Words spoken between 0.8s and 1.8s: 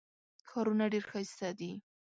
ډېر ښایسته دي.